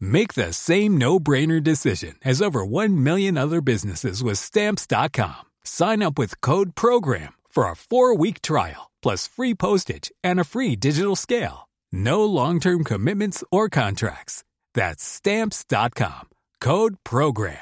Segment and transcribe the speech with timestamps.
[0.00, 5.42] Make the same no-brainer decision as over 1 million other businesses with stamps.com.
[5.64, 10.76] Sign up with code program for a 4-week trial plus free postage and a free
[10.76, 11.68] digital scale.
[11.92, 14.42] No long-term commitments or contracts.
[14.72, 16.30] That's stamps.com.
[16.60, 17.58] Code program.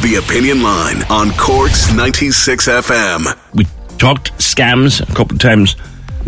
[0.00, 3.38] The Opinion Line on Corks 96 FM.
[3.54, 3.66] we
[3.98, 5.76] talked scams a couple of times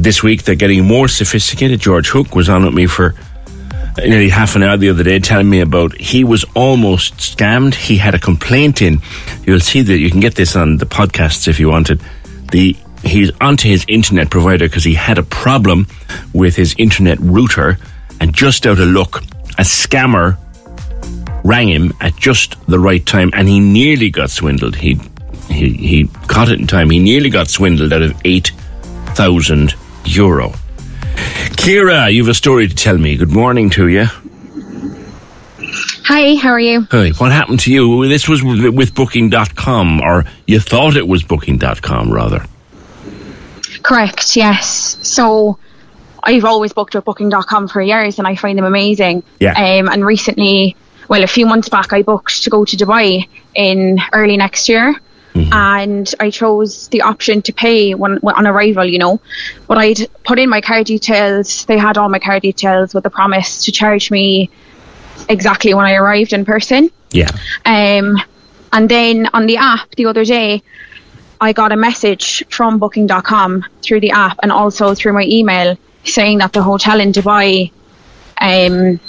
[0.02, 0.42] this week.
[0.42, 1.80] They're getting more sophisticated.
[1.80, 3.14] George Hook was on with me for
[3.98, 7.74] nearly half an hour the other day telling me about he was almost scammed.
[7.74, 9.00] He had a complaint in.
[9.44, 12.00] You'll see that you can get this on the podcasts if you wanted.
[12.50, 15.86] The he's onto his internet provider because he had a problem
[16.34, 17.78] with his internet router
[18.20, 19.22] and just out of luck,
[19.58, 20.36] a scammer
[21.42, 24.76] rang him at just the right time and he nearly got swindled.
[24.76, 24.98] He
[25.48, 26.90] he he caught it in time.
[26.90, 28.52] He nearly got swindled out of eight
[29.14, 29.74] thousand
[30.04, 30.52] euro.
[31.56, 33.16] Clara, you have a story to tell me.
[33.16, 34.06] Good morning to you.
[36.04, 36.86] Hi, how are you?
[36.90, 38.08] Hey, what happened to you?
[38.08, 42.44] This was with with Booking.com, or you thought it was Booking.com, rather.
[43.82, 44.98] Correct, yes.
[45.02, 45.58] So
[46.22, 49.22] I've always booked with booking.com for years and I find them amazing.
[49.38, 49.52] Yeah.
[49.52, 50.76] Um, and recently,
[51.08, 54.94] well, a few months back, I booked to go to Dubai in early next year.
[55.34, 59.20] And I chose the option to pay when, on arrival, you know.
[59.66, 61.64] But I'd put in my card details.
[61.66, 64.50] They had all my card details with the promise to charge me
[65.28, 66.90] exactly when I arrived in person.
[67.12, 67.30] Yeah.
[67.64, 68.16] Um,
[68.72, 70.62] and then on the app the other day,
[71.40, 76.38] I got a message from Booking.com through the app and also through my email saying
[76.38, 77.72] that the hotel in Dubai
[78.40, 79.00] um,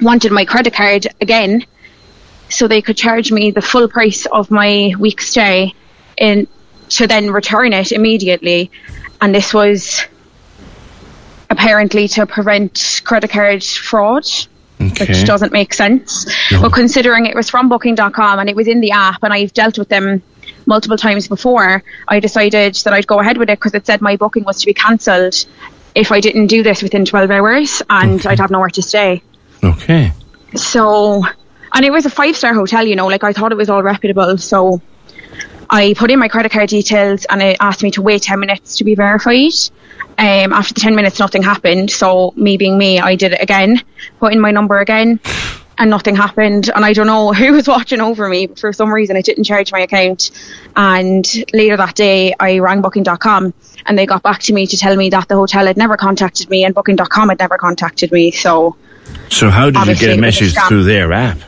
[0.00, 1.64] wanted my credit card again
[2.48, 5.74] so they could charge me the full price of my week stay
[6.16, 6.46] in
[6.90, 8.70] to then return it immediately.
[9.20, 10.04] And this was
[11.50, 14.26] apparently to prevent credit card fraud
[14.78, 15.06] Okay.
[15.06, 16.26] which doesn't make sense.
[16.50, 19.78] But considering it was from Booking.com and it was in the app, and I've dealt
[19.78, 20.22] with them
[20.66, 24.16] multiple times before, I decided that I'd go ahead with it because it said my
[24.16, 25.46] booking was to be cancelled
[25.94, 29.22] if I didn't do this within 12 hours and I'd have nowhere to stay.
[29.64, 30.12] Okay.
[30.54, 31.24] So,
[31.76, 33.82] and it was a five star hotel, you know, like I thought it was all
[33.82, 34.38] reputable.
[34.38, 34.80] So
[35.68, 38.78] I put in my credit card details and it asked me to wait 10 minutes
[38.78, 39.52] to be verified.
[40.16, 41.90] Um, after the 10 minutes, nothing happened.
[41.90, 43.82] So, me being me, I did it again,
[44.18, 45.20] put in my number again,
[45.76, 46.70] and nothing happened.
[46.74, 49.44] And I don't know who was watching over me, but for some reason, it didn't
[49.44, 50.30] charge my account.
[50.74, 53.52] And later that day, I rang booking.com
[53.84, 56.48] and they got back to me to tell me that the hotel had never contacted
[56.48, 58.30] me and booking.com had never contacted me.
[58.30, 58.76] So,
[59.28, 61.38] So how did you get a was a message through their app?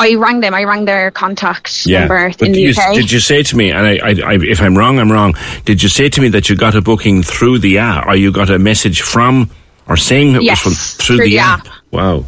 [0.00, 0.54] I rang them.
[0.54, 2.94] I rang their contact number But in the you, UK.
[2.94, 5.34] did you say to me, and I, I, I, if I'm wrong, I'm wrong.
[5.64, 8.30] Did you say to me that you got a booking through the app, or you
[8.30, 9.50] got a message from,
[9.88, 11.66] or saying it Yes, was from through, through the, the app?
[11.66, 11.72] app.
[11.90, 12.24] Wow.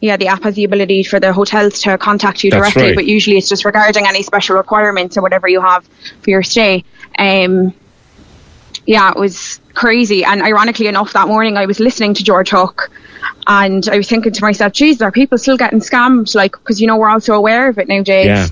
[0.00, 2.94] yeah, the app has the ability for the hotels to contact you That's directly, right.
[2.94, 5.88] but usually it's just regarding any special requirements or whatever you have
[6.22, 6.84] for your stay.
[7.18, 7.72] Um,
[8.86, 10.24] yeah, it was crazy.
[10.24, 12.90] And ironically enough, that morning I was listening to George Hook
[13.48, 16.34] and I was thinking to myself, geez, are people still getting scammed?
[16.34, 18.26] Like, because, you know, we're all so aware of it nowadays.
[18.26, 18.48] Yeah.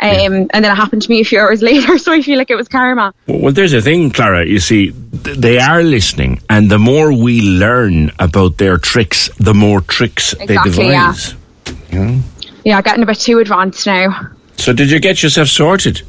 [0.00, 2.50] Um, And then it happened to me a few hours later, so I feel like
[2.50, 3.14] it was karma.
[3.28, 4.44] Well, there's a thing, Clara.
[4.44, 4.90] You see,
[5.22, 10.32] th- they are listening, and the more we learn about their tricks, the more tricks
[10.34, 11.12] Exactly, they yeah.
[11.12, 12.22] devise.
[12.64, 14.30] Yeah, getting a bit too advanced now.
[14.56, 16.02] So, did you get yourself sorted?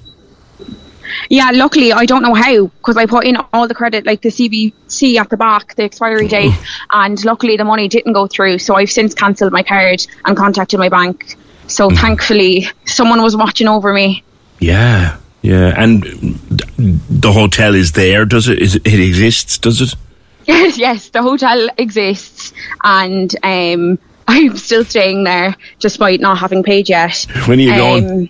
[1.29, 4.29] Yeah, luckily I don't know how because I put in all the credit, like the
[4.29, 6.85] CVC at the back, the expiry date, mm-hmm.
[6.91, 8.59] and luckily the money didn't go through.
[8.59, 11.37] So I've since cancelled my card and contacted my bank.
[11.67, 11.97] So mm-hmm.
[11.97, 14.23] thankfully, someone was watching over me.
[14.59, 15.73] Yeah, yeah.
[15.77, 18.25] And the hotel is there.
[18.25, 18.59] Does it?
[18.59, 19.57] Is it, it exists?
[19.57, 19.95] Does it?
[20.47, 22.53] Yes, yes, the hotel exists,
[22.83, 23.97] and um,
[24.27, 27.25] I'm still staying there despite not having paid yet.
[27.47, 28.11] When are you going?
[28.11, 28.29] Um,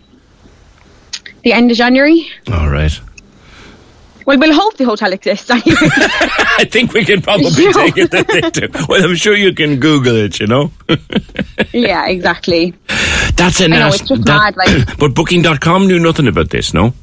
[1.45, 2.27] The end of January.
[2.51, 2.99] All right.
[4.25, 5.47] Well, we'll hope the hotel exists.
[5.53, 8.67] I think we can probably take it that they do.
[8.89, 10.39] Well, I'm sure you can Google it.
[10.39, 10.71] You know.
[11.71, 12.73] yeah, exactly.
[13.35, 14.01] That's a nasty.
[14.01, 16.73] it's just mad, like- but Booking.com knew nothing about this.
[16.73, 16.95] No.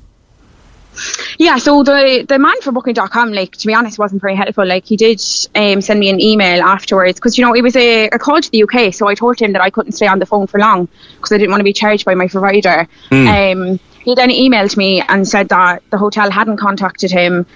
[1.39, 4.67] Yeah, so the the man for Booking.com, like to be honest, wasn't very helpful.
[4.67, 5.23] Like he did
[5.55, 8.51] um, send me an email afterwards because you know it was a, a call to
[8.51, 10.89] the UK, so I told him that I couldn't stay on the phone for long
[11.17, 12.89] because I didn't want to be charged by my provider.
[13.13, 17.47] Um, he then emailed me and said that the hotel hadn't contacted him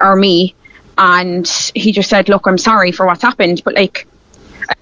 [0.00, 0.54] or me,
[0.96, 4.06] and he just said, "Look, I'm sorry for what's happened," but like.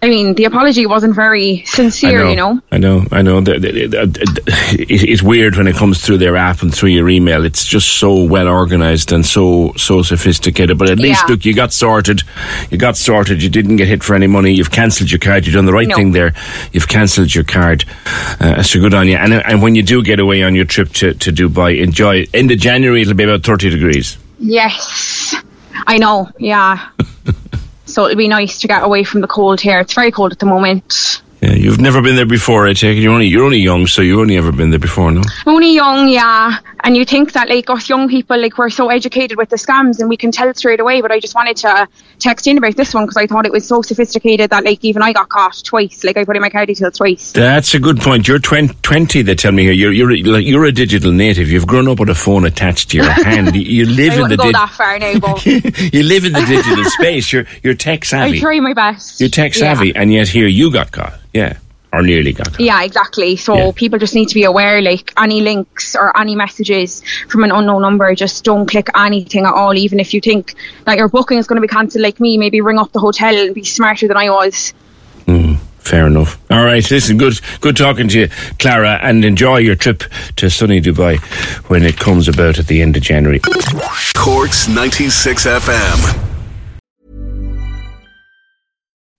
[0.00, 2.61] I mean, the apology wasn't very sincere, you know.
[2.73, 3.43] I know, I know.
[3.47, 7.44] It's weird when it comes through their app and through your email.
[7.44, 10.77] It's just so well organized and so so sophisticated.
[10.79, 11.35] But at least, Yeah.
[11.35, 12.23] look, you got sorted.
[12.71, 13.43] You got sorted.
[13.43, 14.53] You didn't get hit for any money.
[14.53, 15.47] You've cancelled your card.
[15.47, 15.95] You've done the right No.
[15.97, 16.35] thing there.
[16.73, 17.85] You've cancelled your card.
[18.41, 19.17] Uh, so good on you.
[19.17, 22.17] And and when you do get away on your trip to, to Dubai, enjoy.
[22.23, 22.31] it.
[22.35, 24.19] End of January, it'll be about thirty degrees.
[24.41, 25.35] Yes,
[25.87, 26.29] I know.
[26.38, 26.88] Yeah.
[27.93, 29.81] so it'll be nice to get away from the cold here.
[29.81, 31.23] It's very cold at the moment.
[31.43, 32.67] Yeah, you've never been there before.
[32.69, 33.00] Eh, I take it.
[33.00, 35.23] You're only you're only young, so you've only ever been there before, no?
[35.44, 36.59] Only young, yeah.
[36.85, 39.99] And you think that like us young people, like we're so educated with the scams
[39.99, 41.00] and we can tell straight away.
[41.00, 41.89] But I just wanted to
[42.21, 45.03] text in about this one because I thought it was so sophisticated that like even
[45.03, 46.05] I got caught twice.
[46.05, 47.33] Like I put in my card details twice.
[47.33, 48.29] That's a good point.
[48.29, 49.73] You're 20, 20 they tell me here.
[49.73, 51.50] You're you're like you're a digital native.
[51.50, 53.56] You've grown up with a phone attached to your hand.
[53.56, 55.45] You, live in the wouldn't go dig- that far now, but
[55.93, 57.33] you live in the digital space.
[57.33, 58.37] You're you're tech savvy.
[58.37, 59.19] I try my best.
[59.21, 59.75] You're tech Yeah.
[59.75, 61.19] savvy, and yet here you got caught.
[61.32, 61.56] Yeah,
[61.93, 62.61] or nearly got caught.
[62.61, 63.37] Yeah, exactly.
[63.37, 63.70] So Yeah.
[63.75, 67.82] people just need to be aware, like any links or any messages from an unknown
[67.82, 69.75] number, just don't click anything at all.
[69.76, 72.61] Even if you think that your booking is going to be cancelled, like me, maybe
[72.61, 74.73] ring up the hotel and be smarter than I was.
[75.26, 76.38] Hmm, fair enough.
[76.50, 78.28] All right, listen, good good talking to you,
[78.58, 80.02] Clara, and enjoy your trip
[80.37, 81.19] to sunny Dubai
[81.69, 83.40] when it comes about at the end of January.
[84.14, 86.31] Corks 96 FM.